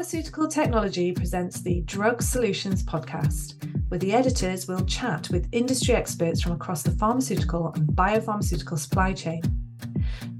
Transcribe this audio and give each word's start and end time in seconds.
Pharmaceutical 0.00 0.48
Technology 0.48 1.12
presents 1.12 1.60
the 1.60 1.82
Drug 1.82 2.22
Solutions 2.22 2.82
podcast, 2.82 3.62
where 3.90 4.00
the 4.00 4.14
editors 4.14 4.66
will 4.66 4.82
chat 4.86 5.28
with 5.28 5.46
industry 5.52 5.94
experts 5.94 6.40
from 6.40 6.52
across 6.52 6.82
the 6.82 6.92
pharmaceutical 6.92 7.70
and 7.74 7.86
biopharmaceutical 7.88 8.78
supply 8.78 9.12
chain. 9.12 9.42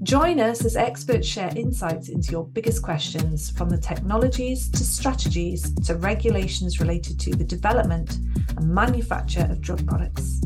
Join 0.01 0.39
us 0.39 0.65
as 0.65 0.75
experts 0.75 1.27
share 1.27 1.53
insights 1.55 2.09
into 2.09 2.31
your 2.31 2.43
biggest 2.43 2.81
questions 2.81 3.51
from 3.51 3.69
the 3.69 3.77
technologies 3.77 4.67
to 4.71 4.83
strategies 4.83 5.71
to 5.85 5.93
regulations 5.93 6.79
related 6.79 7.19
to 7.19 7.29
the 7.35 7.45
development 7.45 8.17
and 8.57 8.67
manufacture 8.67 9.47
of 9.51 9.61
drug 9.61 9.87
products. 9.87 10.41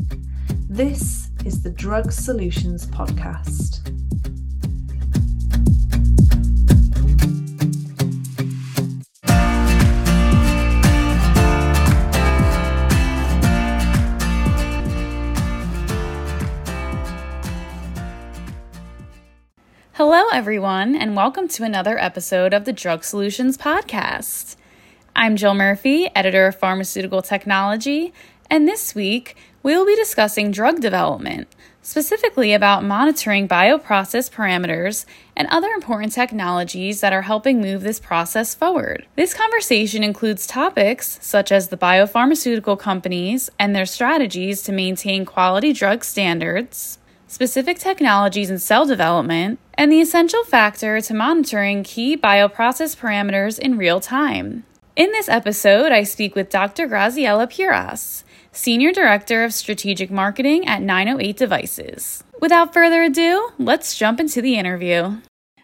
This 0.68 1.30
is 1.42 1.62
the 1.62 1.70
Drug 1.70 2.12
Solutions 2.12 2.84
Podcast. 2.84 3.80
Everyone, 20.36 20.94
and 20.94 21.16
welcome 21.16 21.48
to 21.48 21.64
another 21.64 21.98
episode 21.98 22.52
of 22.52 22.66
the 22.66 22.72
Drug 22.72 23.02
Solutions 23.02 23.56
Podcast. 23.56 24.54
I'm 25.16 25.34
Jill 25.34 25.54
Murphy, 25.54 26.10
editor 26.14 26.48
of 26.48 26.58
Pharmaceutical 26.58 27.22
Technology, 27.22 28.12
and 28.50 28.68
this 28.68 28.94
week 28.94 29.34
we 29.62 29.74
will 29.74 29.86
be 29.86 29.96
discussing 29.96 30.50
drug 30.50 30.82
development, 30.82 31.48
specifically 31.80 32.52
about 32.52 32.84
monitoring 32.84 33.48
bioprocess 33.48 34.30
parameters 34.30 35.06
and 35.34 35.48
other 35.50 35.68
important 35.68 36.12
technologies 36.12 37.00
that 37.00 37.14
are 37.14 37.22
helping 37.22 37.62
move 37.62 37.80
this 37.80 37.98
process 37.98 38.54
forward. 38.54 39.06
This 39.16 39.32
conversation 39.32 40.04
includes 40.04 40.46
topics 40.46 41.18
such 41.22 41.50
as 41.50 41.68
the 41.68 41.78
biopharmaceutical 41.78 42.78
companies 42.78 43.48
and 43.58 43.74
their 43.74 43.86
strategies 43.86 44.60
to 44.64 44.72
maintain 44.72 45.24
quality 45.24 45.72
drug 45.72 46.04
standards 46.04 46.98
specific 47.28 47.78
technologies 47.78 48.50
in 48.50 48.58
cell 48.58 48.86
development, 48.86 49.58
and 49.78 49.92
the 49.92 50.00
essential 50.00 50.42
factor 50.44 51.00
to 51.00 51.14
monitoring 51.14 51.82
key 51.82 52.16
bioprocess 52.16 52.96
parameters 52.96 53.58
in 53.58 53.76
real 53.76 54.00
time. 54.00 54.64
In 54.96 55.12
this 55.12 55.28
episode, 55.28 55.92
I 55.92 56.04
speak 56.04 56.34
with 56.34 56.48
Dr. 56.48 56.86
Graziella 56.86 57.46
Piras, 57.46 58.24
Senior 58.52 58.92
Director 58.92 59.44
of 59.44 59.52
Strategic 59.52 60.10
Marketing 60.10 60.66
at 60.66 60.80
908 60.80 61.36
Devices. 61.36 62.24
Without 62.40 62.72
further 62.72 63.02
ado, 63.02 63.50
let's 63.58 63.98
jump 63.98 64.18
into 64.20 64.40
the 64.40 64.56
interview. 64.56 65.18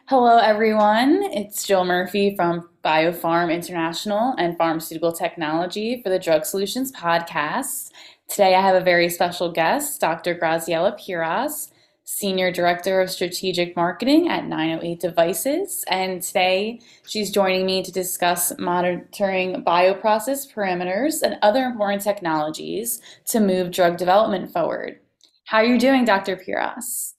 Hello, 0.07 0.37
everyone. 0.37 1.23
It's 1.33 1.67
Jill 1.67 1.87
Murphy 1.87 2.37
from 2.37 2.69
BioPharm 2.85 3.51
International 3.51 4.35
and 4.37 4.59
Pharmaceutical 4.59 5.13
Technology 5.13 6.03
for 6.03 6.11
the 6.11 6.19
Drug 6.19 6.45
Solutions 6.45 6.93
Podcast. 6.93 7.91
Today, 8.29 8.55
I 8.55 8.61
have 8.61 8.75
a 8.75 8.85
very 8.85 9.09
special 9.09 9.51
guest, 9.51 10.01
Dr. 10.01 10.35
Graziella 10.35 10.99
Piras, 10.99 11.72
Senior 12.05 12.51
Director 12.51 13.01
of 13.01 13.11
Strategic 13.11 13.77
Marketing 13.77 14.29
at 14.29 14.47
908 14.47 15.01
Devices. 15.01 15.85
And 15.89 16.21
today, 16.21 16.81
she's 17.07 17.31
joining 17.31 17.65
me 17.65 17.83
to 17.83 17.93
discuss 17.93 18.53
monitoring 18.59 19.65
bioprocess 19.65 20.53
parameters 20.53 21.23
and 21.23 21.39
other 21.43 21.65
important 21.65 22.03
technologies 22.03 23.01
to 23.27 23.41
move 23.41 23.71
drug 23.71 23.97
development 23.97 24.53
forward. 24.53 24.99
How 25.45 25.59
are 25.59 25.65
you 25.65 25.79
doing, 25.79 26.05
Dr. 26.05 26.37
Piras? 26.37 27.15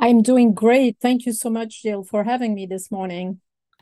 I'm 0.00 0.22
doing 0.22 0.54
great. 0.54 0.96
Thank 1.00 1.26
you 1.26 1.32
so 1.32 1.50
much, 1.50 1.82
Jill, 1.82 2.04
for 2.04 2.24
having 2.24 2.54
me 2.54 2.66
this 2.66 2.90
morning. 2.90 3.40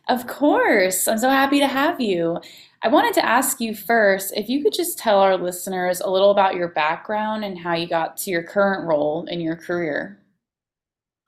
Of 0.09 0.27
course. 0.27 1.09
I'm 1.09 1.19
so 1.19 1.29
happy 1.31 1.59
to 1.59 1.67
have 1.67 2.01
you. 2.01 2.41
I 2.83 2.89
wanted 2.89 3.15
to 3.15 3.25
ask 3.25 3.61
you 3.61 3.75
first 3.75 4.33
if 4.37 4.49
you 4.49 4.63
could 4.63 4.73
just 4.73 4.99
tell 4.99 5.19
our 5.19 5.37
listeners 5.37 6.01
a 6.01 6.09
little 6.11 6.31
about 6.31 6.55
your 6.55 6.69
background 6.69 7.45
and 7.45 7.59
how 7.59 7.75
you 7.75 7.89
got 7.89 8.17
to 8.19 8.31
your 8.31 8.43
current 8.45 8.87
role 8.87 9.25
in 9.27 9.41
your 9.41 9.57
career. 9.57 10.21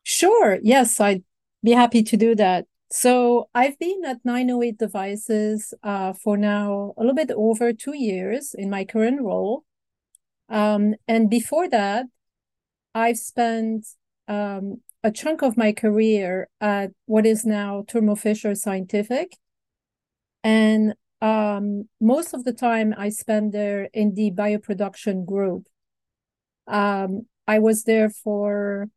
Sure. 0.04 0.58
Yes, 0.62 1.00
I'd 1.00 1.24
be 1.62 1.72
happy 1.72 2.02
to 2.02 2.16
do 2.16 2.34
that. 2.36 2.66
So 2.90 3.48
I've 3.54 3.78
been 3.78 4.02
at 4.06 4.24
908 4.24 4.78
Devices 4.78 5.74
uh, 5.82 6.14
for 6.14 6.36
now 6.38 6.94
a 6.96 7.00
little 7.00 7.14
bit 7.14 7.30
over 7.32 7.72
two 7.72 7.94
years 7.94 8.54
in 8.54 8.70
my 8.70 8.84
current 8.84 9.20
role. 9.20 9.64
Um, 10.48 10.94
and 11.06 11.28
before 11.28 11.68
that, 11.68 12.06
I've 12.94 13.18
spent 13.18 13.86
um, 14.28 14.80
a 15.02 15.10
chunk 15.10 15.42
of 15.42 15.56
my 15.56 15.72
career 15.72 16.48
at 16.60 16.90
what 17.06 17.26
is 17.26 17.44
now 17.44 17.84
Thermo 17.88 18.14
Fisher 18.14 18.54
Scientific. 18.54 19.36
And 20.42 20.94
um, 21.20 21.88
most 22.00 22.34
of 22.34 22.44
the 22.44 22.52
time 22.52 22.94
I 22.96 23.08
spent 23.08 23.52
there 23.52 23.88
in 23.92 24.14
the 24.14 24.30
bioproduction 24.30 25.26
group. 25.26 25.66
Um, 26.66 27.26
I 27.46 27.58
was 27.58 27.84
there 27.84 28.10
for 28.10 28.88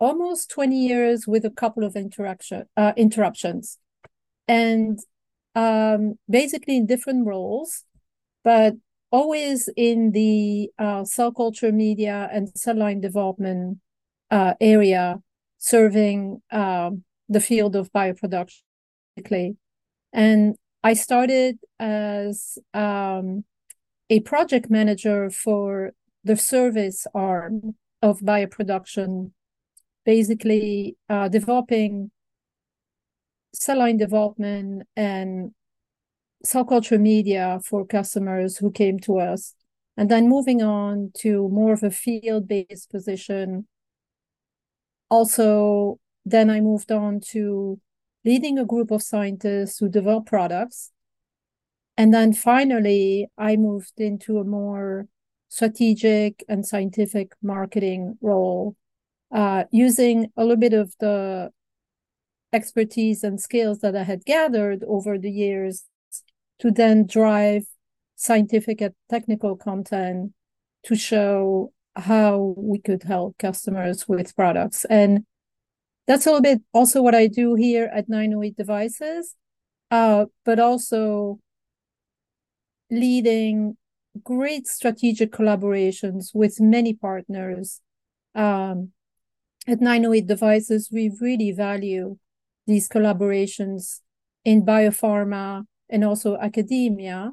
almost 0.00 0.50
20 0.50 0.76
years 0.76 1.26
with 1.26 1.44
a 1.44 1.50
couple 1.50 1.84
of 1.84 1.94
interaction 1.94 2.64
uh, 2.76 2.92
interruptions 2.96 3.78
and 4.48 4.98
um, 5.54 6.18
basically 6.28 6.76
in 6.76 6.86
different 6.86 7.26
roles 7.26 7.84
but 8.42 8.74
always 9.12 9.68
in 9.76 10.12
the 10.12 10.70
uh, 10.78 11.04
cell 11.04 11.30
culture 11.30 11.70
media 11.70 12.28
and 12.32 12.48
cell 12.56 12.76
line 12.76 13.00
development 13.00 13.78
uh, 14.30 14.54
area 14.60 15.16
serving 15.58 16.40
um, 16.50 17.04
the 17.28 17.40
field 17.40 17.76
of 17.76 17.92
bioproduction 17.92 18.62
and 20.12 20.56
I 20.82 20.94
started 20.94 21.58
as 21.78 22.58
um, 22.74 23.44
a 24.08 24.20
project 24.20 24.70
manager 24.70 25.30
for 25.30 25.92
the 26.24 26.36
service 26.36 27.06
arm 27.14 27.76
of 28.02 28.20
bioproduction, 28.20 29.32
basically 30.04 30.96
uh, 31.08 31.28
developing 31.28 32.10
cell 33.52 33.78
line 33.78 33.96
development 33.96 34.84
and 34.96 35.52
cell 36.44 36.64
culture 36.64 36.98
media 36.98 37.60
for 37.64 37.84
customers 37.84 38.56
who 38.56 38.70
came 38.70 38.98
to 39.00 39.18
us. 39.18 39.54
And 39.96 40.10
then 40.10 40.28
moving 40.28 40.62
on 40.62 41.10
to 41.18 41.48
more 41.50 41.74
of 41.74 41.82
a 41.82 41.90
field 41.90 42.48
based 42.48 42.90
position. 42.90 43.66
Also, 45.10 45.98
then 46.24 46.48
I 46.50 46.60
moved 46.60 46.92
on 46.92 47.20
to 47.32 47.80
leading 48.24 48.58
a 48.58 48.64
group 48.64 48.90
of 48.90 49.02
scientists 49.02 49.78
who 49.78 49.88
develop 49.88 50.26
products. 50.26 50.92
And 51.96 52.14
then 52.14 52.32
finally, 52.32 53.28
I 53.36 53.56
moved 53.56 53.98
into 53.98 54.38
a 54.38 54.44
more 54.44 55.06
strategic 55.48 56.44
and 56.48 56.64
scientific 56.64 57.32
marketing 57.42 58.16
role, 58.22 58.76
uh, 59.32 59.64
using 59.70 60.28
a 60.36 60.42
little 60.42 60.56
bit 60.56 60.72
of 60.72 60.94
the 61.00 61.50
expertise 62.52 63.22
and 63.22 63.40
skills 63.40 63.80
that 63.80 63.96
I 63.96 64.04
had 64.04 64.24
gathered 64.24 64.84
over 64.84 65.18
the 65.18 65.30
years 65.30 65.84
to 66.60 66.70
then 66.70 67.06
drive 67.06 67.64
scientific 68.16 68.80
and 68.80 68.94
technical 69.08 69.56
content 69.56 70.32
to 70.84 70.94
show 70.94 71.72
how 71.96 72.54
we 72.56 72.78
could 72.78 73.02
help 73.02 73.38
customers 73.38 74.08
with 74.08 74.34
products. 74.36 74.84
And 74.86 75.24
that's 76.06 76.26
a 76.26 76.30
little 76.30 76.42
bit 76.42 76.62
also 76.72 77.02
what 77.02 77.14
I 77.14 77.26
do 77.26 77.54
here 77.54 77.90
at 77.92 78.08
908 78.08 78.56
Devices, 78.56 79.34
uh, 79.90 80.26
but 80.44 80.58
also 80.58 81.38
leading 82.90 83.76
great 84.24 84.66
strategic 84.66 85.30
collaborations 85.30 86.34
with 86.34 86.60
many 86.60 86.94
partners. 86.94 87.80
Um, 88.34 88.90
at 89.66 89.80
908 89.80 90.26
Devices, 90.26 90.90
we 90.92 91.12
really 91.20 91.52
value 91.52 92.16
these 92.66 92.88
collaborations 92.88 94.00
in 94.44 94.64
biopharma 94.64 95.64
and 95.88 96.04
also 96.04 96.36
academia 96.38 97.32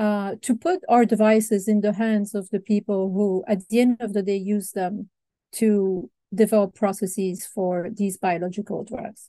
uh, 0.00 0.34
to 0.40 0.56
put 0.56 0.80
our 0.88 1.04
devices 1.04 1.68
in 1.68 1.82
the 1.82 1.92
hands 1.92 2.34
of 2.34 2.48
the 2.48 2.58
people 2.58 3.12
who, 3.12 3.44
at 3.46 3.68
the 3.68 3.80
end 3.80 3.98
of 4.00 4.14
the 4.14 4.22
day, 4.22 4.36
use 4.36 4.72
them 4.72 5.10
to 5.52 6.08
develop 6.34 6.74
processes 6.74 7.44
for 7.44 7.90
these 7.92 8.16
biological 8.16 8.82
drugs. 8.82 9.28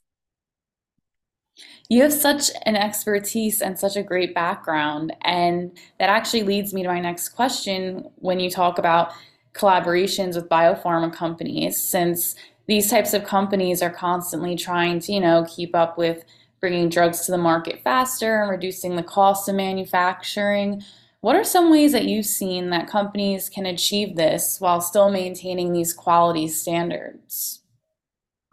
You 1.89 2.03
have 2.03 2.13
such 2.13 2.51
an 2.65 2.77
expertise 2.77 3.62
and 3.62 3.77
such 3.77 3.97
a 3.97 4.01
great 4.01 4.33
background. 4.33 5.13
And 5.23 5.77
that 6.00 6.09
actually 6.09 6.44
leads 6.44 6.73
me 6.73 6.83
to 6.83 6.88
my 6.88 7.01
next 7.01 7.29
question 7.29 8.09
when 8.15 8.39
you 8.39 8.50
talk 8.50 8.77
about 8.77 9.12
collaborations 9.53 10.35
with 10.35 10.47
biopharma 10.47 11.13
companies, 11.13 11.83
since 11.83 12.35
these 12.68 12.89
types 12.89 13.13
of 13.13 13.25
companies 13.25 13.81
are 13.81 13.89
constantly 13.89 14.56
trying 14.56 15.01
to, 15.01 15.12
you 15.12 15.19
know, 15.19 15.45
keep 15.53 15.75
up 15.75 15.97
with 15.97 16.23
bringing 16.61 16.89
drugs 16.89 17.25
to 17.25 17.31
the 17.31 17.37
market 17.37 17.81
faster 17.83 18.41
and 18.41 18.51
reducing 18.51 18.95
the 18.95 19.03
cost 19.03 19.49
of 19.49 19.55
manufacturing. 19.55 20.83
What 21.19 21.35
are 21.35 21.43
some 21.43 21.71
ways 21.71 21.91
that 21.91 22.05
you've 22.05 22.25
seen 22.25 22.69
that 22.69 22.87
companies 22.87 23.49
can 23.49 23.65
achieve 23.65 24.15
this 24.15 24.61
while 24.61 24.79
still 24.79 25.11
maintaining 25.11 25.73
these 25.73 25.93
quality 25.93 26.47
standards? 26.47 27.63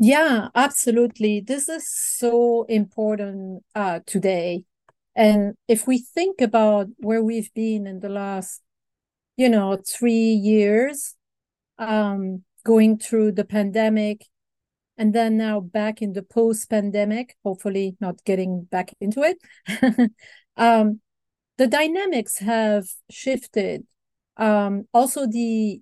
Yeah, 0.01 0.49
absolutely. 0.55 1.41
This 1.41 1.69
is 1.69 1.89
so 1.89 2.65
important 2.65 3.65
uh, 3.75 4.01
today. 4.07 4.65
And 5.15 5.55
if 5.67 5.87
we 5.87 5.99
think 5.99 6.41
about 6.41 6.89
where 6.99 7.23
we've 7.23 7.53
been 7.53 7.87
in 7.87 8.01
the 8.01 8.09
last, 8.09 8.63
you 9.37 9.49
know, 9.49 9.77
three 9.77 10.31
years, 10.33 11.15
um, 11.79 12.45
going 12.65 12.99
through 12.99 13.33
the 13.33 13.45
pandemic, 13.45 14.27
and 14.99 15.15
then 15.15 15.37
now 15.37 15.61
back 15.61 16.03
in 16.03 16.13
the 16.13 16.23
post-pandemic, 16.23 17.37
hopefully 17.45 17.97
not 18.01 18.23
getting 18.25 18.65
back 18.65 18.93
into 19.01 19.23
it. 19.23 20.11
um, 20.57 21.01
the 21.57 21.69
dynamics 21.69 22.39
have 22.39 22.87
shifted. 23.11 23.87
Um, 24.37 24.87
also, 24.93 25.27
the 25.27 25.81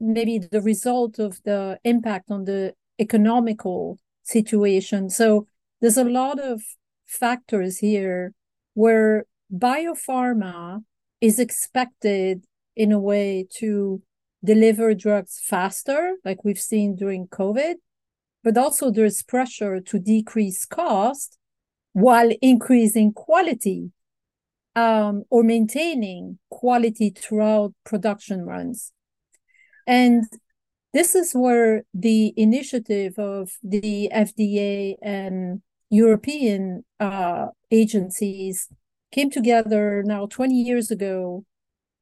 maybe 0.00 0.38
the 0.38 0.60
result 0.60 1.18
of 1.18 1.40
the 1.44 1.78
impact 1.84 2.30
on 2.30 2.44
the 2.44 2.74
economical 2.98 3.98
situation. 4.22 5.10
So 5.10 5.46
there's 5.80 5.96
a 5.96 6.04
lot 6.04 6.40
of 6.40 6.62
factors 7.06 7.78
here 7.78 8.32
where 8.74 9.26
biopharma 9.52 10.82
is 11.20 11.38
expected 11.38 12.44
in 12.76 12.92
a 12.92 12.98
way 12.98 13.46
to 13.58 14.02
deliver 14.44 14.94
drugs 14.94 15.40
faster, 15.42 16.16
like 16.24 16.44
we've 16.44 16.60
seen 16.60 16.96
during 16.96 17.28
COVID, 17.28 17.74
but 18.44 18.58
also 18.58 18.90
there's 18.90 19.22
pressure 19.22 19.80
to 19.80 19.98
decrease 19.98 20.66
cost 20.66 21.38
while 21.94 22.30
increasing 22.42 23.12
quality 23.12 23.90
um, 24.76 25.24
or 25.30 25.42
maintaining 25.42 26.38
quality 26.50 27.10
throughout 27.10 27.72
production 27.84 28.44
runs. 28.44 28.92
And 29.86 30.24
this 30.92 31.14
is 31.14 31.32
where 31.32 31.84
the 31.94 32.34
initiative 32.36 33.18
of 33.18 33.50
the 33.62 34.10
FDA 34.14 34.96
and 35.02 35.62
European 35.90 36.84
uh, 37.00 37.46
agencies 37.70 38.68
came 39.10 39.30
together 39.30 40.02
now 40.04 40.26
20 40.26 40.54
years 40.54 40.90
ago 40.90 41.44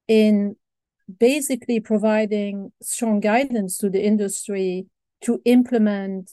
in 0.09 0.57
basically 1.19 1.81
providing 1.81 2.73
strong 2.81 3.21
guidance 3.21 3.77
to 3.79 3.91
the 3.91 4.03
industry 4.03 4.87
to 5.23 5.41
implement 5.45 6.33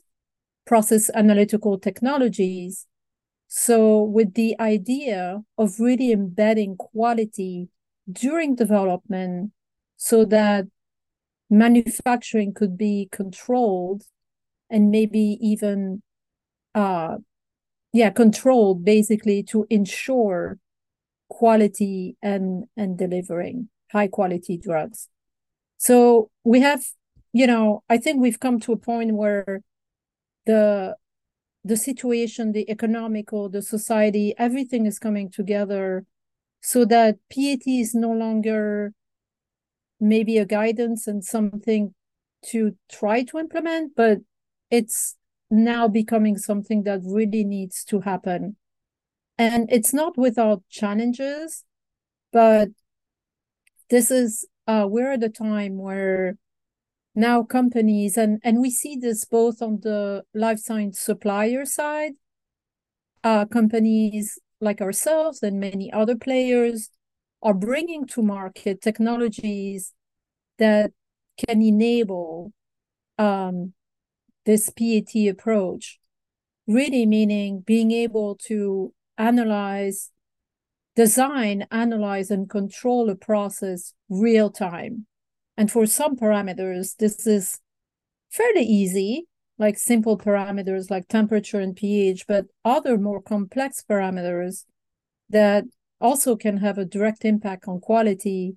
process 0.65 1.09
analytical 1.13 1.80
technologies. 1.80 2.86
So, 3.47 4.03
with 4.03 4.36
the 4.36 4.56
idea 4.59 5.41
of 5.57 5.80
really 5.80 6.12
embedding 6.12 6.77
quality 6.77 7.69
during 8.12 8.56
development 8.56 9.51
so 9.97 10.25
that 10.25 10.65
manufacturing 11.50 12.53
could 12.53 12.77
be 12.77 13.09
controlled 13.12 14.03
and 14.69 14.91
maybe 14.91 15.38
even 15.41 16.01
uh, 16.75 17.18
yeah 17.91 18.09
controlled 18.09 18.86
basically 18.86 19.44
to 19.44 19.65
ensure 19.69 20.59
quality 21.30 22.15
and 22.21 22.65
and 22.77 22.97
delivering 22.97 23.69
high 23.91 24.07
quality 24.07 24.57
drugs 24.57 25.09
so 25.77 26.30
we 26.44 26.59
have 26.59 26.83
you 27.34 27.48
know 27.48 27.84
i 27.90 27.98
think 27.98 28.20
we've 28.20 28.40
come 28.40 28.60
to 28.60 28.72
a 28.72 28.78
point 28.78 29.14
where 29.14 29.62
the 30.46 30.96
the 31.64 31.78
situation 31.78 32.52
the 32.52 32.70
economical 32.70 33.50
the 33.50 33.62
society 33.62 34.34
everything 34.38 34.86
is 34.86 35.00
coming 35.00 35.30
together 35.30 36.06
so 36.62 36.84
that 36.84 37.16
PAT 37.30 37.66
is 37.68 37.96
no 37.96 38.12
longer 38.12 38.94
maybe 40.00 40.38
a 40.38 40.46
guidance 40.46 41.08
and 41.08 41.24
something 41.24 41.94
to 42.46 42.76
try 42.90 43.24
to 43.24 43.38
implement 43.38 43.96
but 43.96 44.20
it's 44.72 45.16
now 45.50 45.88
becoming 45.88 46.38
something 46.38 46.84
that 46.84 47.02
really 47.04 47.44
needs 47.44 47.84
to 47.86 48.02
happen. 48.02 48.56
And 49.38 49.72
it's 49.72 49.94
not 49.94 50.18
without 50.18 50.64
challenges, 50.70 51.64
but 52.32 52.70
this 53.90 54.12
is 54.12 54.48
uh, 54.68 54.86
we're 54.88 55.14
at 55.14 55.24
a 55.24 55.30
time 55.30 55.78
where 55.78 56.38
now 57.19 57.44
companies 57.44 58.18
and 58.18 58.39
and 58.44 58.60
we 58.60 58.71
see 58.71 58.95
this 58.95 59.25
both 59.25 59.62
on 59.62 59.80
the 59.81 60.24
life 60.33 60.60
science 60.60 61.00
supplier 61.00 61.66
side, 61.66 62.13
uh, 63.24 63.45
companies 63.45 64.39
like 64.62 64.81
ourselves 64.81 65.44
and 65.44 65.60
many 65.60 65.92
other 65.92 66.16
players 66.16 66.89
are 67.42 67.54
bringing 67.54 68.06
to 68.07 68.21
market 68.21 68.81
technologies 68.81 69.94
that 70.57 70.92
can 71.38 71.62
enable 71.62 72.51
um, 73.18 73.74
this 74.45 74.69
PAT 74.69 75.15
approach, 75.30 76.00
really 76.68 77.06
meaning 77.06 77.62
being 77.62 77.92
able 77.92 78.36
to 78.36 78.94
analyze, 79.18 80.12
design, 80.95 81.65
analyze, 81.72 82.31
and 82.31 82.50
control 82.50 83.10
a 83.10 83.15
process 83.15 83.94
real 84.10 84.50
time. 84.50 85.06
And 85.60 85.70
for 85.70 85.86
some 85.86 86.16
parameters, 86.16 86.96
this 86.96 87.28
is 87.28 87.60
fairly 88.32 88.62
easy, 88.62 89.26
like 89.58 89.78
simple 89.78 90.18
parameters 90.18 90.90
like 90.90 91.10
temperature 91.10 91.60
and 91.60 91.76
pH, 91.76 92.28
but 92.28 92.46
other 92.64 92.98
more 92.98 93.22
complex 93.22 93.84
parameters 93.84 94.64
that 95.30 95.66
also 96.00 96.38
can 96.38 96.56
have 96.60 96.78
a 96.78 96.86
direct 96.86 97.26
impact 97.26 97.68
on 97.68 97.82
quality 97.82 98.56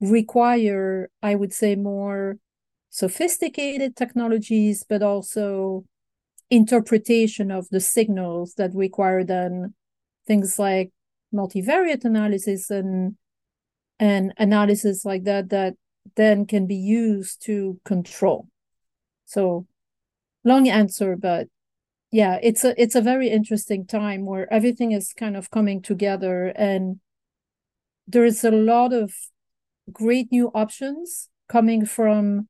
require, 0.00 1.10
I 1.20 1.34
would 1.34 1.52
say, 1.52 1.74
more 1.74 2.36
sophisticated 2.88 3.96
technologies, 3.96 4.84
but 4.88 5.02
also 5.02 5.84
interpretation 6.50 7.50
of 7.50 7.68
the 7.70 7.80
signals 7.80 8.54
that 8.58 8.72
require 8.76 9.24
then 9.24 9.74
things 10.24 10.56
like 10.60 10.92
multivariate 11.34 12.04
analysis 12.04 12.70
and 12.70 13.16
and 13.98 14.32
analysis 14.38 15.04
like 15.04 15.24
that 15.24 15.48
that 15.48 15.74
then 16.16 16.46
can 16.46 16.66
be 16.66 16.76
used 16.76 17.42
to 17.44 17.80
control. 17.84 18.48
So 19.24 19.66
long 20.44 20.68
answer, 20.68 21.16
but 21.16 21.48
yeah, 22.10 22.38
it's 22.42 22.64
a 22.64 22.80
it's 22.80 22.94
a 22.94 23.00
very 23.00 23.28
interesting 23.28 23.86
time 23.86 24.24
where 24.24 24.52
everything 24.52 24.92
is 24.92 25.12
kind 25.12 25.36
of 25.36 25.50
coming 25.50 25.82
together 25.82 26.52
and 26.54 27.00
there 28.06 28.24
is 28.24 28.44
a 28.44 28.50
lot 28.50 28.92
of 28.92 29.12
great 29.92 30.30
new 30.30 30.50
options 30.54 31.28
coming 31.48 31.84
from 31.86 32.48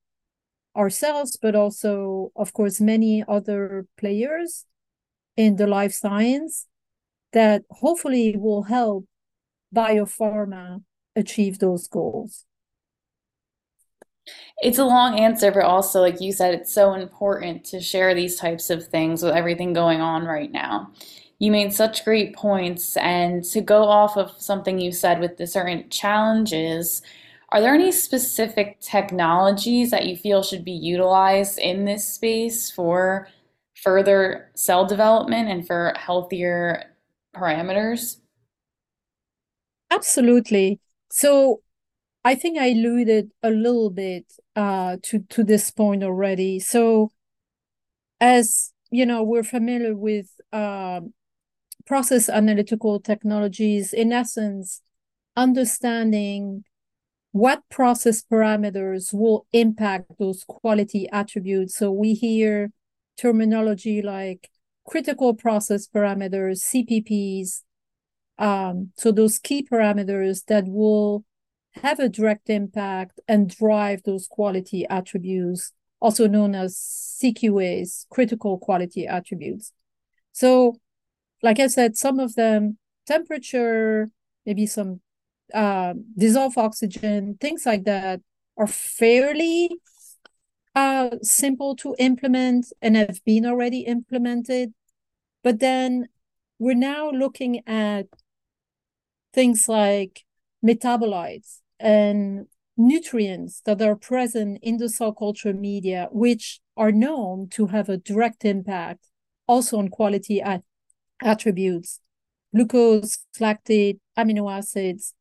ourselves, 0.77 1.39
but 1.41 1.55
also, 1.55 2.32
of 2.37 2.53
course, 2.53 2.81
many 2.81 3.25
other 3.27 3.87
players 3.96 4.67
in 5.37 5.56
the 5.56 5.67
life 5.67 5.93
science 5.93 6.67
that 7.32 7.63
hopefully 7.70 8.37
will 8.37 8.65
help 8.65 9.06
biopharma 9.75 10.82
achieve 11.17 11.58
those 11.58 11.89
goals. 11.89 12.44
It's 14.58 14.78
a 14.78 14.84
long 14.84 15.19
answer, 15.19 15.50
but 15.52 15.64
also, 15.64 16.00
like 16.00 16.20
you 16.20 16.32
said, 16.32 16.54
it's 16.54 16.72
so 16.72 16.94
important 16.94 17.64
to 17.66 17.81
share 17.81 18.14
these 18.14 18.36
types 18.36 18.70
of 18.70 18.86
things 18.86 19.22
with 19.22 19.34
everything 19.34 19.72
going 19.72 20.00
on 20.00 20.24
right 20.24 20.50
now. 20.50 20.93
You 21.38 21.50
made 21.50 21.72
such 21.72 22.04
great 22.04 22.34
points, 22.34 22.96
and 22.96 23.44
to 23.44 23.60
go 23.60 23.84
off 23.84 24.16
of 24.16 24.31
something 24.40 24.78
you 24.78 24.93
said 24.93 25.20
with 25.20 25.36
the 25.36 25.46
certain 25.46 25.90
challenges, 25.90 27.02
are 27.50 27.60
there 27.60 27.74
any 27.74 27.93
specific 27.93 28.81
technologies 28.81 29.90
that 29.90 30.06
you 30.06 30.16
feel 30.16 30.43
should 30.43 30.64
be 30.64 30.72
utilized 30.72 31.58
in 31.58 31.84
this 31.84 32.06
space 32.06 32.70
for 32.70 33.28
further 33.74 34.50
cell 34.54 34.86
development 34.86 35.48
and 35.48 35.66
for 35.66 35.93
healthier 35.96 36.94
parameters? 37.36 38.19
Absolutely. 39.90 40.81
So 41.10 41.60
I 42.24 42.34
think 42.34 42.58
I 42.58 42.69
alluded 42.69 43.31
a 43.43 43.50
little 43.50 43.90
bit 43.90 44.24
uh, 44.56 44.96
to 45.02 45.19
to 45.31 45.44
this 45.44 45.70
point 45.70 46.02
already. 46.02 46.58
So 46.60 47.10
as 48.20 48.72
you 48.90 49.04
know, 49.04 49.22
we're 49.22 49.43
familiar 49.43 49.94
with 49.94 50.28
uh, 50.52 51.00
process 51.86 52.28
analytical 52.28 53.00
technologies. 53.00 53.93
In 53.93 54.12
essence, 54.12 54.81
understanding 55.36 56.64
what 57.32 57.62
process 57.69 58.22
parameters 58.22 59.12
will 59.12 59.46
impact 59.52 60.12
those 60.19 60.44
quality 60.44 61.08
attributes. 61.12 61.76
So 61.76 61.90
we 61.90 62.14
hear 62.14 62.70
terminology 63.19 64.00
like 64.00 64.48
critical 64.86 65.34
process 65.34 65.88
parameters, 65.88 66.62
CPPs. 66.62 67.62
Um, 68.38 68.93
so 68.96 69.10
those 69.10 69.38
key 69.38 69.66
parameters 69.69 70.44
that 70.46 70.66
will 70.66 71.24
have 71.82 71.98
a 71.98 72.08
direct 72.08 72.48
impact 72.50 73.20
and 73.26 73.48
drive 73.48 74.02
those 74.04 74.26
quality 74.26 74.86
attributes, 74.88 75.72
also 76.00 76.26
known 76.26 76.54
as 76.54 76.76
CQAs, 76.76 78.06
critical 78.10 78.58
quality 78.58 79.06
attributes. 79.06 79.72
So, 80.32 80.76
like 81.43 81.60
I 81.60 81.66
said, 81.66 81.96
some 81.96 82.20
of 82.20 82.34
them 82.34 82.78
temperature, 83.06 84.10
maybe 84.46 84.66
some 84.66 85.00
uh, 85.52 85.94
dissolve 86.16 86.56
oxygen, 86.56 87.36
things 87.40 87.66
like 87.66 87.84
that 87.84 88.20
are 88.56 88.66
fairly 88.66 89.70
uh, 90.74 91.10
simple 91.22 91.76
to 91.76 91.94
implement 91.98 92.72
and 92.81 92.96
have 92.96 93.22
been 93.24 93.46
already 93.46 93.81
implemented. 93.81 94.72
But 95.43 95.60
then 95.60 96.08
we're 96.58 96.74
now 96.74 97.10
looking 97.10 97.66
at 97.66 98.06
things 99.32 99.69
like 99.69 100.24
metabolites 100.64 101.60
and 101.78 102.46
nutrients 102.76 103.60
that 103.66 103.81
are 103.81 103.96
present 103.96 104.58
in 104.62 104.78
the 104.78 104.88
cell 104.88 105.12
culture 105.12 105.52
media, 105.52 106.08
which 106.10 106.60
are 106.76 106.93
known 106.93 107.48
to 107.48 107.66
have 107.66 107.88
a 107.88 107.96
direct 107.96 108.44
impact 108.44 109.08
also 109.46 109.78
on 109.78 109.88
quality 109.88 110.40
at- 110.40 110.64
attributes, 111.22 112.00
glucose, 112.54 113.19
lactate, 113.38 113.98
amino 114.19 114.52
acids. 114.52 115.14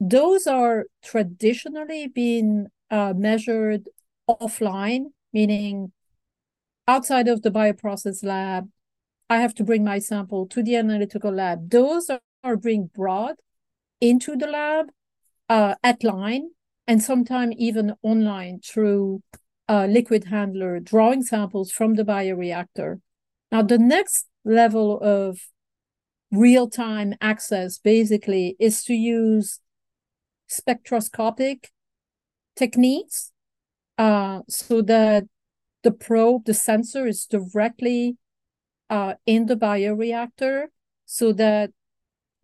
Those 0.00 0.46
are 0.46 0.86
traditionally 1.02 2.06
been 2.06 2.68
uh, 2.90 3.14
measured 3.16 3.88
offline, 4.28 5.06
meaning 5.32 5.92
outside 6.86 7.28
of 7.28 7.42
the 7.42 7.50
bioprocess 7.50 8.24
lab. 8.24 8.68
I 9.28 9.38
have 9.38 9.54
to 9.54 9.64
bring 9.64 9.84
my 9.84 9.98
sample 9.98 10.46
to 10.46 10.62
the 10.62 10.76
analytical 10.76 11.32
lab. 11.32 11.70
Those 11.70 12.08
are, 12.08 12.20
are 12.42 12.56
being 12.56 12.90
brought 12.94 13.36
into 14.00 14.36
the 14.36 14.46
lab 14.46 14.86
uh, 15.48 15.74
at 15.82 16.04
line 16.04 16.50
and 16.86 17.02
sometimes 17.02 17.54
even 17.58 17.94
online 18.02 18.60
through 18.60 19.22
a 19.68 19.86
liquid 19.86 20.24
handler, 20.24 20.80
drawing 20.80 21.22
samples 21.22 21.70
from 21.70 21.94
the 21.94 22.04
bioreactor. 22.04 23.00
Now, 23.52 23.62
the 23.62 23.78
next 23.78 24.26
level 24.44 24.98
of 25.00 25.38
real 26.30 26.68
time 26.68 27.14
access 27.20 27.78
basically 27.78 28.56
is 28.58 28.82
to 28.84 28.94
use 28.94 29.60
spectroscopic 30.46 31.70
techniques 32.56 33.32
uh, 33.98 34.40
so 34.48 34.82
that 34.82 35.24
the 35.82 35.90
probe, 35.90 36.44
the 36.46 36.54
sensor 36.54 37.06
is 37.06 37.26
directly 37.26 38.16
uh, 38.90 39.14
in 39.26 39.46
the 39.46 39.56
bioreactor 39.56 40.66
so 41.04 41.32
that 41.32 41.70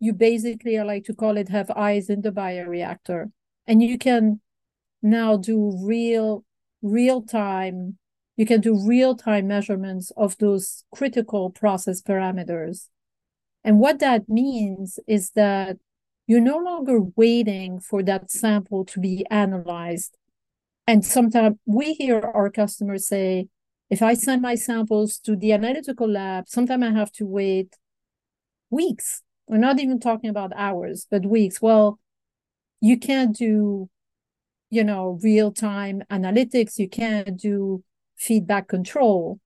you 0.05 0.13
basically, 0.13 0.77
I 0.77 0.83
like 0.83 1.03
to 1.05 1.13
call 1.13 1.35
it, 1.37 1.49
have 1.49 1.71
eyes 1.71 2.09
in 2.09 2.21
the 2.21 2.31
bioreactor. 2.31 3.31
And 3.65 3.81
you 3.81 3.97
can 3.97 4.39
now 5.01 5.35
do 5.35 5.79
real, 5.83 6.45
real 6.81 7.21
time, 7.21 7.97
you 8.37 8.45
can 8.45 8.61
do 8.61 8.87
real 8.87 9.15
time 9.15 9.47
measurements 9.47 10.11
of 10.15 10.37
those 10.37 10.83
critical 10.93 11.49
process 11.49 12.01
parameters. 12.01 12.89
And 13.63 13.79
what 13.79 13.99
that 13.99 14.29
means 14.29 14.99
is 15.07 15.31
that 15.31 15.77
you're 16.27 16.39
no 16.39 16.57
longer 16.57 16.99
waiting 17.15 17.79
for 17.79 18.03
that 18.03 18.29
sample 18.29 18.85
to 18.85 18.99
be 18.99 19.25
analyzed. 19.31 20.17
And 20.85 21.03
sometimes 21.03 21.57
we 21.65 21.93
hear 21.93 22.19
our 22.19 22.51
customers 22.51 23.07
say, 23.07 23.47
if 23.89 24.01
I 24.01 24.13
send 24.13 24.41
my 24.41 24.55
samples 24.55 25.17
to 25.19 25.35
the 25.35 25.51
analytical 25.53 26.09
lab, 26.09 26.45
sometimes 26.47 26.83
I 26.83 26.91
have 26.91 27.11
to 27.13 27.25
wait 27.25 27.75
weeks. 28.69 29.21
We're 29.47 29.57
not 29.57 29.79
even 29.79 29.99
talking 29.99 30.29
about 30.29 30.51
hours, 30.55 31.07
but 31.09 31.25
weeks. 31.25 31.61
Well, 31.61 31.99
you 32.81 32.97
can't 32.97 33.35
do, 33.35 33.89
you 34.69 34.83
know, 34.83 35.19
real 35.21 35.51
time 35.51 36.03
analytics. 36.11 36.79
You 36.79 36.89
can't 36.89 37.37
do 37.37 37.83
feedback 38.17 38.67
control. 38.67 39.39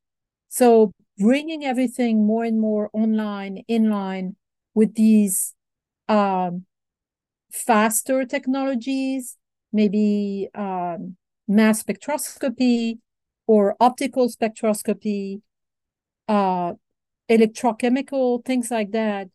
So 0.48 0.94
bringing 1.18 1.66
everything 1.66 2.26
more 2.26 2.44
and 2.44 2.60
more 2.60 2.90
online, 2.94 3.64
in 3.68 3.90
line 3.90 4.36
with 4.74 4.96
these 4.96 5.54
um, 6.08 6.66
faster 7.52 8.26
technologies, 8.26 9.38
maybe 9.72 10.50
um, 10.56 11.18
mass 11.48 11.84
spectroscopy 11.84 13.00
or 13.48 13.76
optical 13.80 14.30
spectroscopy, 14.30 15.42
uh, 16.28 16.74
electrochemical, 17.30 18.44
things 18.46 18.72
like 18.72 18.92
that. 18.92 19.30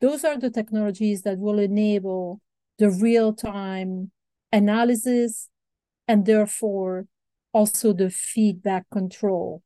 Those 0.00 0.24
are 0.24 0.38
the 0.38 0.50
technologies 0.50 1.22
that 1.22 1.38
will 1.38 1.58
enable 1.58 2.40
the 2.78 2.90
real 2.90 3.32
time 3.32 4.10
analysis 4.52 5.48
and 6.06 6.26
therefore 6.26 7.06
also 7.52 7.92
the 7.92 8.10
feedback 8.10 8.84
control. 8.90 9.62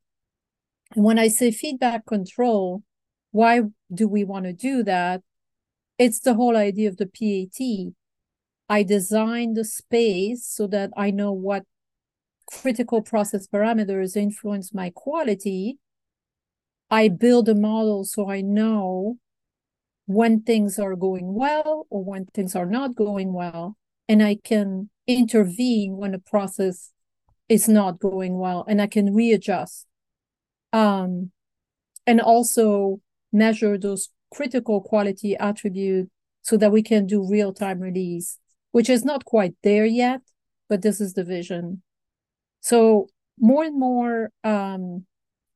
And 0.95 1.03
when 1.03 1.19
I 1.19 1.27
say 1.27 1.51
feedback 1.51 2.05
control, 2.05 2.83
why 3.31 3.61
do 3.93 4.07
we 4.07 4.23
want 4.23 4.45
to 4.45 4.53
do 4.53 4.83
that? 4.83 5.21
It's 5.97 6.19
the 6.19 6.33
whole 6.33 6.57
idea 6.57 6.89
of 6.89 6.97
the 6.97 7.05
PAT. 7.05 7.93
I 8.69 8.83
design 8.83 9.53
the 9.53 9.65
space 9.65 10.45
so 10.45 10.67
that 10.67 10.91
I 10.95 11.11
know 11.11 11.31
what 11.31 11.63
critical 12.45 13.01
process 13.01 13.47
parameters 13.47 14.15
influence 14.15 14.73
my 14.73 14.91
quality. 14.93 15.77
I 16.89 17.07
build 17.07 17.47
a 17.49 17.55
model 17.55 18.03
so 18.05 18.29
I 18.29 18.41
know 18.41 19.17
when 20.13 20.41
things 20.41 20.79
are 20.79 20.95
going 20.95 21.33
well 21.33 21.87
or 21.89 22.03
when 22.03 22.25
things 22.33 22.55
are 22.55 22.65
not 22.65 22.95
going 22.95 23.33
well. 23.33 23.77
And 24.07 24.21
I 24.21 24.35
can 24.35 24.89
intervene 25.07 25.97
when 25.97 26.13
a 26.13 26.19
process 26.19 26.91
is 27.49 27.67
not 27.67 27.99
going 27.99 28.37
well 28.37 28.65
and 28.67 28.81
I 28.81 28.87
can 28.87 29.13
readjust. 29.13 29.85
Um, 30.73 31.31
and 32.07 32.19
also 32.21 33.01
measure 33.31 33.77
those 33.77 34.09
critical 34.33 34.81
quality 34.81 35.35
attributes 35.37 36.09
so 36.41 36.57
that 36.57 36.71
we 36.71 36.81
can 36.81 37.05
do 37.05 37.27
real 37.29 37.53
time 37.53 37.79
release, 37.79 38.39
which 38.71 38.89
is 38.89 39.05
not 39.05 39.25
quite 39.25 39.53
there 39.63 39.85
yet, 39.85 40.21
but 40.69 40.81
this 40.81 40.99
is 40.99 41.13
the 41.13 41.23
vision. 41.23 41.83
So 42.61 43.07
more 43.39 43.63
and 43.63 43.77
more 43.77 44.31
um, 44.43 45.05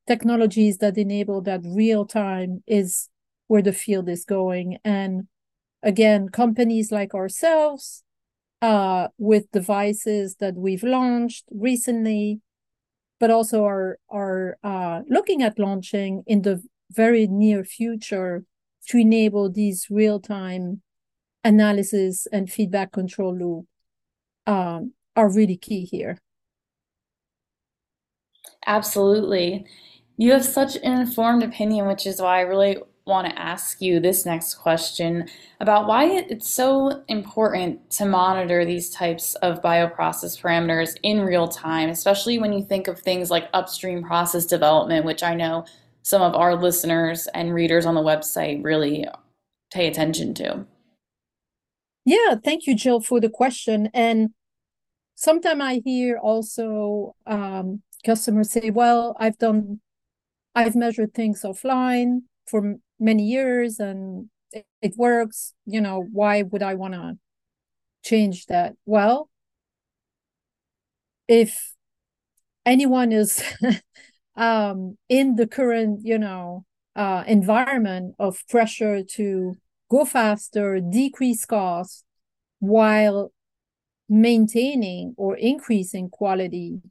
technologies 0.08 0.78
that 0.80 0.98
enable 0.98 1.42
that 1.42 1.62
real 1.64 2.06
time 2.06 2.64
is 2.68 3.10
where 3.48 3.62
the 3.62 3.74
field 3.74 4.10
is 4.10 4.26
going. 4.26 4.78
And 4.84 5.28
again, 5.84 6.30
companies 6.30 6.92
like 6.92 7.14
ourselves, 7.14 8.04
uh, 8.62 9.10
with 9.18 9.52
devices 9.52 10.38
that 10.38 10.56
we've 10.56 10.84
launched 10.84 11.46
recently, 11.52 12.42
but 13.20 13.30
also 13.30 13.64
are 13.66 14.00
are 14.10 14.58
uh, 14.64 15.02
looking 15.08 15.42
at 15.44 15.60
launching 15.60 16.24
in 16.26 16.42
the 16.42 16.64
very 16.92 17.28
near 17.28 17.64
future 17.64 18.44
to 18.88 18.98
enable 18.98 19.52
these 19.52 19.88
real 19.90 20.20
time 20.20 20.82
analysis 21.44 22.28
and 22.32 22.52
feedback 22.52 22.92
control 22.92 23.38
loop 23.38 23.66
um, 24.48 24.94
are 25.16 25.32
really 25.32 25.58
key 25.58 25.86
here. 25.86 26.18
Absolutely. 28.66 29.66
You 30.18 30.32
have 30.32 30.46
such 30.46 30.76
an 30.78 31.02
informed 31.02 31.44
opinion, 31.44 31.88
which 31.88 32.08
is 32.08 32.20
why 32.22 32.40
I 32.40 32.42
really 32.42 32.78
want 33.06 33.28
to 33.28 33.40
ask 33.40 33.82
you 33.82 34.00
this 34.00 34.26
next 34.26 34.56
question 34.56 35.30
about 35.60 35.86
why 35.86 36.06
it's 36.06 36.50
so 36.50 37.04
important 37.08 37.88
to 37.92 38.04
monitor 38.04 38.66
these 38.66 38.90
types 38.90 39.36
of 39.36 39.62
bioprocess 39.62 40.42
parameters 40.42 40.98
in 41.04 41.22
real 41.22 41.48
time, 41.48 41.90
especially 41.90 42.40
when 42.40 42.52
you 42.52 42.66
think 42.66 42.88
of 42.88 43.00
things 43.00 43.30
like 43.30 43.48
upstream 43.54 44.02
process 44.02 44.46
development, 44.46 45.06
which 45.06 45.22
I 45.22 45.36
know 45.36 45.66
some 46.02 46.24
of 46.24 46.34
our 46.34 46.56
listeners 46.56 47.28
and 47.36 47.54
readers 47.54 47.86
on 47.86 47.94
the 47.94 48.02
website 48.02 48.64
really 48.64 49.06
pay 49.72 49.88
attention 49.88 50.34
to. 50.36 50.66
Yeah, 52.06 52.36
thank 52.44 52.66
you, 52.66 52.76
Jill, 52.76 53.02
for 53.02 53.20
the 53.20 53.30
question. 53.30 53.90
And 53.94 54.30
sometimes 55.14 55.62
I 55.62 55.82
hear 55.86 56.18
also 56.18 57.16
um, 57.28 57.84
customers 58.04 58.52
say, 58.52 58.72
well, 58.72 59.16
I've 59.20 59.38
done, 59.38 59.80
I've 60.56 60.76
measured 60.76 61.14
things 61.14 61.44
offline 61.44 62.22
for 62.48 62.76
many 63.00 63.24
years 63.24 63.80
and 63.80 64.30
it, 64.52 64.66
it 64.82 64.94
works. 64.98 65.54
You 65.66 65.82
know, 65.82 66.08
why 66.12 66.44
would 66.44 66.64
I 66.64 66.76
want 66.76 66.94
to 66.94 67.18
change 68.04 68.46
that? 68.48 68.74
Well, 68.86 69.30
if 71.28 71.74
anyone 72.66 73.12
is 73.12 73.44
um, 74.36 74.98
in 75.10 75.36
the 75.36 75.48
current, 75.48 76.02
you 76.04 76.18
know, 76.18 76.66
uh, 76.96 77.24
environment 77.28 78.16
of 78.20 78.44
pressure 78.48 79.04
to 79.04 79.56
go 79.90 80.06
faster, 80.06 80.80
decrease 80.80 81.46
costs, 81.46 82.04
while 82.60 83.32
maintaining 84.08 85.14
or 85.18 85.36
increasing 85.36 86.10
quality 86.10 86.82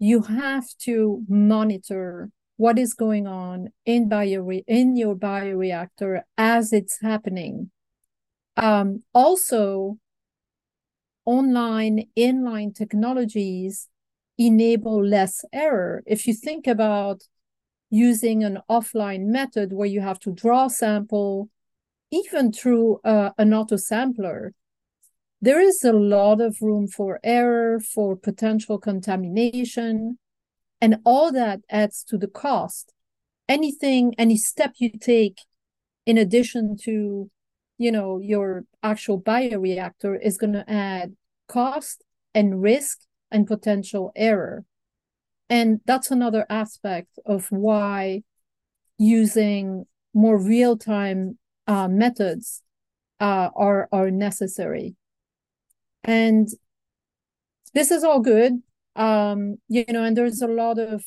you 0.00 0.22
have 0.22 0.66
to 0.78 1.22
monitor 1.28 2.30
what 2.60 2.78
is 2.78 2.92
going 2.92 3.26
on 3.26 3.72
in 3.86 4.06
bio 4.06 4.50
in 4.50 4.94
your 4.94 5.16
bioreactor 5.16 6.20
as 6.36 6.74
it's 6.74 7.00
happening. 7.00 7.70
Um, 8.58 9.02
also, 9.14 9.96
online 11.24 12.04
inline 12.18 12.74
technologies 12.74 13.88
enable 14.36 15.02
less 15.02 15.42
error. 15.54 16.02
If 16.04 16.26
you 16.26 16.34
think 16.34 16.66
about 16.66 17.22
using 17.88 18.44
an 18.44 18.58
offline 18.68 19.24
method 19.38 19.72
where 19.72 19.88
you 19.88 20.02
have 20.02 20.20
to 20.20 20.30
draw 20.30 20.68
sample, 20.68 21.48
even 22.10 22.52
through 22.52 23.00
uh, 23.04 23.30
an 23.38 23.54
auto 23.54 23.76
sampler, 23.76 24.52
there 25.40 25.62
is 25.62 25.82
a 25.82 25.94
lot 25.94 26.42
of 26.42 26.58
room 26.60 26.88
for 26.88 27.20
error, 27.24 27.80
for 27.80 28.16
potential 28.16 28.78
contamination, 28.78 30.18
and 30.80 30.96
all 31.04 31.32
that 31.32 31.60
adds 31.70 32.02
to 32.04 32.16
the 32.16 32.28
cost. 32.28 32.92
Anything, 33.48 34.14
any 34.18 34.36
step 34.36 34.74
you 34.78 34.90
take 34.90 35.40
in 36.06 36.16
addition 36.16 36.76
to 36.84 37.30
you 37.78 37.92
know 37.92 38.18
your 38.18 38.64
actual 38.82 39.20
bioreactor 39.20 40.18
is 40.22 40.36
going 40.36 40.52
to 40.52 40.70
add 40.70 41.16
cost 41.48 42.04
and 42.34 42.62
risk 42.62 43.00
and 43.30 43.46
potential 43.46 44.12
error. 44.14 44.64
And 45.48 45.80
that's 45.84 46.10
another 46.10 46.46
aspect 46.48 47.18
of 47.26 47.46
why 47.50 48.22
using 48.98 49.86
more 50.14 50.38
real-time 50.38 51.38
uh, 51.66 51.88
methods 51.88 52.62
uh, 53.18 53.50
are 53.54 53.88
are 53.92 54.10
necessary. 54.10 54.94
And 56.04 56.48
this 57.74 57.90
is 57.90 58.04
all 58.04 58.20
good 58.20 58.62
um, 58.96 59.56
you 59.68 59.84
know 59.88 60.04
and 60.04 60.16
there's 60.16 60.42
a 60.42 60.48
lot 60.48 60.78
of 60.78 61.04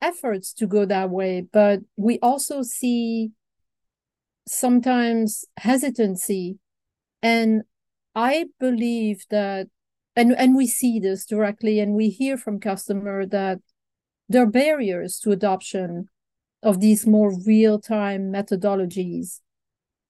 efforts 0.00 0.52
to 0.52 0.66
go 0.66 0.84
that 0.84 1.10
way 1.10 1.46
but 1.52 1.80
we 1.96 2.18
also 2.20 2.62
see 2.62 3.30
sometimes 4.48 5.44
hesitancy. 5.58 6.58
And 7.22 7.62
i 8.14 8.46
believe 8.60 9.24
that 9.30 9.68
and 10.16 10.32
and 10.32 10.54
we 10.54 10.66
see 10.66 10.98
this 11.00 11.24
directly 11.24 11.80
and 11.80 11.94
we 11.94 12.10
hear 12.10 12.36
from 12.36 12.60
customer 12.60 13.24
that 13.24 13.58
there 14.28 14.42
are 14.42 14.46
barriers 14.46 15.18
to 15.20 15.30
adoption 15.30 16.08
of 16.62 16.80
these 16.80 17.06
more 17.06 17.38
real-time 17.44 18.32
methodologies. 18.32 19.40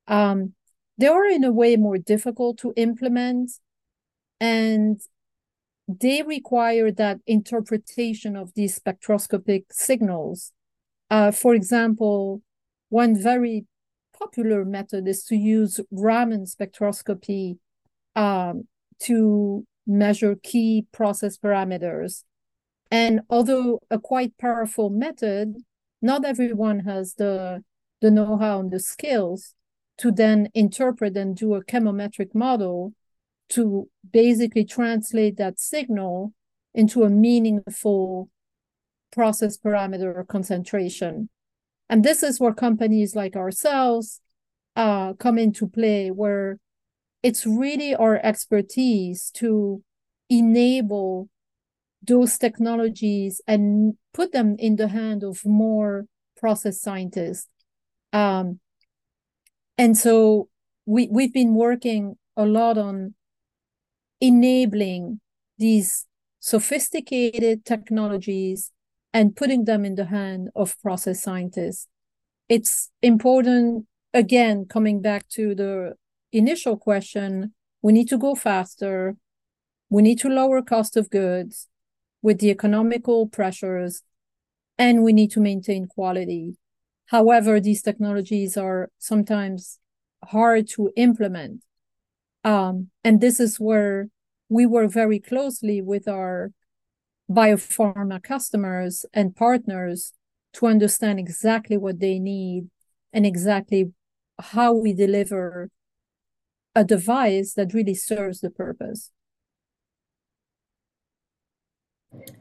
Um, 0.06 0.54
they 0.98 1.06
are 1.06 1.24
in 1.24 1.44
a 1.44 1.52
way 1.52 1.76
more 1.76 1.98
difficult 1.98 2.58
to 2.58 2.72
implement 2.76 3.52
and 4.40 5.00
they 6.00 6.22
require 6.22 6.90
that 6.90 7.18
interpretation 7.26 8.36
of 8.36 8.52
these 8.54 8.74
spectroscopic 8.74 9.64
signals 9.70 10.52
uh, 11.10 11.30
for 11.30 11.54
example 11.54 12.42
one 12.88 13.20
very 13.20 13.64
popular 14.22 14.64
method 14.64 15.08
is 15.08 15.24
to 15.24 15.36
use 15.36 15.80
Raman 15.90 16.44
spectroscopy 16.44 17.58
um, 18.14 18.64
to 19.00 19.66
measure 19.86 20.36
key 20.42 20.86
process 20.92 21.36
parameters. 21.36 22.24
And 22.90 23.22
although 23.30 23.80
a 23.90 23.98
quite 23.98 24.36
powerful 24.38 24.90
method, 24.90 25.56
not 26.00 26.24
everyone 26.24 26.80
has 26.80 27.14
the, 27.14 27.64
the 28.00 28.10
know-how 28.10 28.60
and 28.60 28.70
the 28.70 28.80
skills 28.80 29.54
to 29.98 30.12
then 30.12 30.48
interpret 30.54 31.16
and 31.16 31.36
do 31.36 31.54
a 31.54 31.64
chemometric 31.64 32.34
model 32.34 32.92
to 33.50 33.88
basically 34.10 34.64
translate 34.64 35.36
that 35.36 35.60
signal 35.60 36.32
into 36.74 37.02
a 37.02 37.10
meaningful 37.10 38.30
process 39.10 39.58
parameter 39.58 40.14
or 40.16 40.24
concentration. 40.24 41.28
And 41.88 42.02
this 42.02 42.22
is 42.22 42.40
where 42.40 42.54
companies 42.54 43.14
like 43.14 43.36
ourselves 43.36 44.20
uh, 44.76 45.12
come 45.14 45.38
into 45.38 45.68
play, 45.68 46.10
where 46.10 46.58
it's 47.22 47.46
really 47.46 47.94
our 47.94 48.16
expertise 48.16 49.30
to 49.34 49.82
enable 50.30 51.28
those 52.02 52.38
technologies 52.38 53.40
and 53.46 53.94
put 54.12 54.32
them 54.32 54.56
in 54.58 54.76
the 54.76 54.88
hand 54.88 55.22
of 55.22 55.44
more 55.44 56.06
process 56.36 56.80
scientists. 56.80 57.48
Um, 58.12 58.58
and 59.78 59.96
so 59.96 60.48
we, 60.86 61.08
we've 61.10 61.32
been 61.32 61.54
working 61.54 62.16
a 62.36 62.44
lot 62.44 62.78
on 62.78 63.14
enabling 64.22 65.20
these 65.58 66.06
sophisticated 66.38 67.64
technologies 67.64 68.70
and 69.12 69.36
putting 69.36 69.64
them 69.64 69.84
in 69.84 69.96
the 69.96 70.06
hand 70.06 70.48
of 70.54 70.80
process 70.80 71.22
scientists. 71.22 71.88
It's 72.48 72.90
important, 73.02 73.86
again, 74.14 74.64
coming 74.64 75.02
back 75.02 75.28
to 75.30 75.54
the 75.54 75.94
initial 76.32 76.76
question, 76.76 77.52
we 77.82 77.92
need 77.92 78.08
to 78.08 78.16
go 78.16 78.34
faster. 78.36 79.16
We 79.90 80.02
need 80.02 80.20
to 80.20 80.28
lower 80.28 80.62
cost 80.62 80.96
of 80.96 81.10
goods 81.10 81.68
with 82.22 82.38
the 82.38 82.50
economical 82.50 83.26
pressures, 83.26 84.02
and 84.78 85.02
we 85.02 85.12
need 85.12 85.32
to 85.32 85.40
maintain 85.40 85.86
quality. 85.86 86.56
However, 87.06 87.60
these 87.60 87.82
technologies 87.82 88.56
are 88.56 88.88
sometimes 88.98 89.80
hard 90.24 90.68
to 90.68 90.90
implement. 90.96 91.62
Um, 92.44 92.88
and 93.04 93.20
this 93.20 93.38
is 93.38 93.60
where 93.60 94.08
we 94.52 94.66
work 94.66 94.90
very 94.90 95.18
closely 95.18 95.80
with 95.80 96.06
our 96.06 96.52
biopharma 97.30 98.22
customers 98.22 99.06
and 99.14 99.34
partners 99.34 100.12
to 100.52 100.66
understand 100.66 101.18
exactly 101.18 101.78
what 101.78 102.00
they 102.00 102.18
need 102.18 102.68
and 103.12 103.24
exactly 103.24 103.92
how 104.38 104.74
we 104.74 104.92
deliver 104.92 105.70
a 106.74 106.84
device 106.84 107.54
that 107.54 107.72
really 107.72 107.94
serves 107.94 108.40
the 108.40 108.50
purpose. 108.50 109.10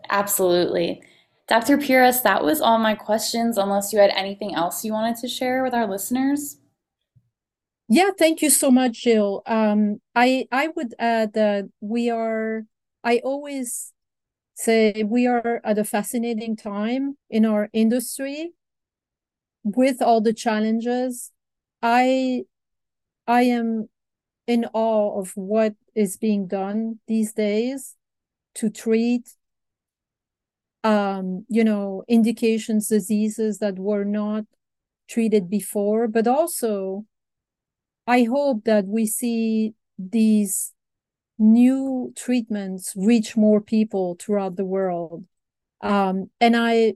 Absolutely. 0.09 1.01
Dr. 1.47 1.77
Piras, 1.77 2.21
that 2.21 2.43
was 2.43 2.59
all 2.59 2.77
my 2.77 2.95
questions, 2.95 3.57
unless 3.57 3.93
you 3.93 3.99
had 3.99 4.11
anything 4.15 4.53
else 4.53 4.83
you 4.83 4.91
wanted 4.91 5.15
to 5.17 5.27
share 5.27 5.63
with 5.63 5.73
our 5.73 5.87
listeners. 5.87 6.57
Yeah, 7.93 8.11
thank 8.17 8.41
you 8.41 8.49
so 8.49 8.71
much, 8.71 9.03
Jill. 9.03 9.43
Um, 9.45 9.99
I 10.15 10.47
I 10.49 10.69
would 10.69 10.95
add 10.97 11.33
that 11.33 11.65
we 11.81 12.09
are. 12.09 12.63
I 13.03 13.17
always 13.19 13.91
say 14.55 15.03
we 15.05 15.27
are 15.27 15.61
at 15.63 15.77
a 15.79 15.83
fascinating 15.85 16.55
time 16.55 17.17
in 17.29 17.45
our 17.45 17.69
industry 17.73 18.53
with 19.63 20.01
all 20.01 20.21
the 20.21 20.33
challenges. 20.33 21.31
I 21.81 22.43
I 23.27 23.43
am 23.43 23.89
in 24.47 24.65
awe 24.73 25.19
of 25.19 25.33
what 25.35 25.75
is 25.95 26.17
being 26.17 26.47
done 26.47 26.99
these 27.07 27.33
days 27.33 27.97
to 28.55 28.69
treat 28.69 29.29
um, 30.83 31.45
you 31.47 31.63
know, 31.63 32.03
indications, 32.07 32.87
diseases 32.87 33.59
that 33.59 33.77
were 33.77 34.03
not 34.05 34.45
treated 35.09 35.49
before, 35.49 36.07
but 36.07 36.27
also 36.27 37.05
I 38.07 38.23
hope 38.23 38.65
that 38.65 38.85
we 38.87 39.05
see 39.05 39.73
these 39.97 40.73
new 41.37 42.13
treatments 42.15 42.93
reach 42.95 43.35
more 43.35 43.61
people 43.61 44.15
throughout 44.19 44.55
the 44.55 44.65
world. 44.65 45.25
Um, 45.81 46.29
and 46.39 46.55
I, 46.55 46.95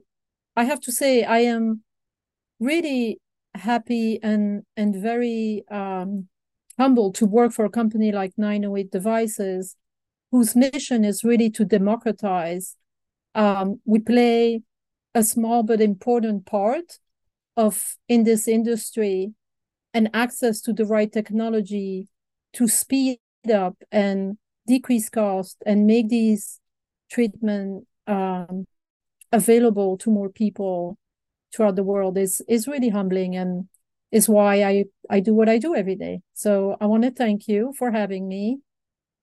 I 0.54 0.64
have 0.64 0.80
to 0.82 0.92
say, 0.92 1.24
I 1.24 1.40
am 1.40 1.82
really 2.60 3.20
happy 3.54 4.20
and 4.22 4.62
and 4.76 4.94
very 4.94 5.64
um, 5.70 6.28
humbled 6.78 7.14
to 7.16 7.26
work 7.26 7.52
for 7.52 7.64
a 7.64 7.70
company 7.70 8.12
like 8.12 8.32
908 8.36 8.90
Devices, 8.90 9.76
whose 10.30 10.54
mission 10.54 11.04
is 11.04 11.24
really 11.24 11.50
to 11.50 11.64
democratize. 11.64 12.76
Um, 13.34 13.80
we 13.84 13.98
play 13.98 14.62
a 15.14 15.22
small 15.22 15.62
but 15.62 15.80
important 15.80 16.46
part 16.46 16.98
of 17.56 17.96
in 18.08 18.24
this 18.24 18.46
industry 18.46 19.32
and 19.96 20.10
access 20.12 20.60
to 20.60 20.74
the 20.74 20.84
right 20.84 21.10
technology 21.10 22.06
to 22.52 22.68
speed 22.68 23.18
up 23.50 23.74
and 23.90 24.36
decrease 24.66 25.08
cost 25.08 25.56
and 25.64 25.86
make 25.86 26.10
these 26.10 26.60
treatment 27.10 27.86
um, 28.06 28.66
available 29.32 29.96
to 29.96 30.10
more 30.10 30.28
people 30.28 30.98
throughout 31.54 31.76
the 31.76 31.82
world 31.82 32.18
is 32.18 32.42
is 32.46 32.68
really 32.68 32.90
humbling 32.90 33.34
and 33.36 33.68
is 34.12 34.28
why 34.28 34.62
I 34.62 34.84
I 35.08 35.20
do 35.20 35.32
what 35.32 35.48
I 35.48 35.56
do 35.56 35.74
every 35.74 35.96
day. 35.96 36.20
So 36.34 36.76
I 36.78 36.84
want 36.84 37.04
to 37.04 37.10
thank 37.10 37.48
you 37.48 37.72
for 37.78 37.90
having 37.90 38.28
me, 38.28 38.58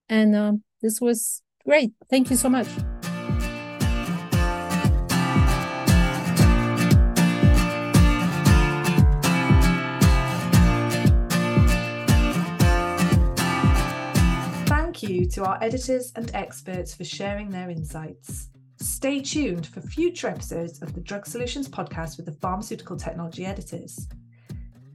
and 0.08 0.34
um, 0.34 0.64
this 0.82 1.00
was 1.00 1.40
great. 1.64 1.92
Thank 2.10 2.30
you 2.30 2.36
so 2.36 2.48
much. 2.48 2.66
You 15.24 15.30
to 15.30 15.44
our 15.44 15.58
editors 15.62 16.12
and 16.16 16.30
experts 16.34 16.94
for 16.94 17.04
sharing 17.04 17.48
their 17.48 17.70
insights. 17.70 18.50
Stay 18.78 19.20
tuned 19.20 19.66
for 19.66 19.80
future 19.80 20.28
episodes 20.28 20.82
of 20.82 20.94
the 20.94 21.00
Drug 21.00 21.24
Solutions 21.24 21.66
podcast 21.66 22.16
with 22.16 22.26
the 22.26 22.32
pharmaceutical 22.32 22.96
technology 22.96 23.46
editors. 23.46 24.06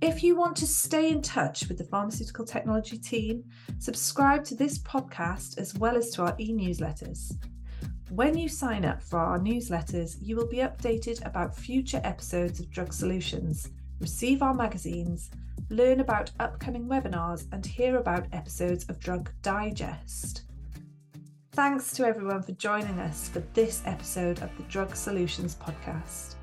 If 0.02 0.24
you 0.24 0.36
want 0.36 0.56
to 0.58 0.68
stay 0.68 1.10
in 1.10 1.22
touch 1.22 1.68
with 1.68 1.78
the 1.78 1.84
pharmaceutical 1.84 2.46
technology 2.46 2.98
team, 2.98 3.44
subscribe 3.80 4.44
to 4.46 4.56
this 4.56 4.78
podcast 4.80 5.58
as 5.58 5.74
well 5.74 5.98
as 5.98 6.12
to 6.12 6.24
our 6.24 6.36
e 6.38 6.54
newsletters. 6.54 7.34
When 8.10 8.38
you 8.38 8.50
sign 8.50 8.86
up 8.86 9.02
for 9.02 9.20
our 9.20 9.40
newsletters, 9.40 10.18
you 10.22 10.36
will 10.36 10.48
be 10.48 10.58
updated 10.58 11.26
about 11.26 11.58
future 11.58 12.02
episodes 12.04 12.60
of 12.60 12.70
Drug 12.70 12.94
Solutions, 12.94 13.70
receive 14.00 14.44
our 14.44 14.54
magazines, 14.54 15.32
learn 15.70 16.00
about 16.00 16.32
upcoming 16.40 16.86
webinars, 16.86 17.48
and 17.52 17.66
hear 17.66 17.98
about 17.98 18.28
episodes 18.32 18.86
of 18.90 19.00
Drug 19.00 19.30
Digest. 19.42 20.44
Thanks 21.52 21.92
to 21.94 22.06
everyone 22.06 22.42
for 22.42 22.54
joining 22.54 23.00
us 23.00 23.30
for 23.30 23.40
this 23.54 23.82
episode 23.86 24.42
of 24.42 24.50
the 24.58 24.64
Drug 24.64 24.96
Solutions 24.96 25.56
podcast. 25.56 26.36